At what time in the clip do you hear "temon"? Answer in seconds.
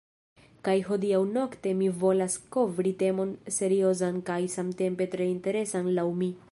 3.05-3.35